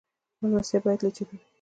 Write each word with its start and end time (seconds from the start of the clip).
میلمستیا 0.41 0.79
باید 0.85 1.01
له 1.03 1.09
جیبه 1.15 1.35
وي 1.37 1.47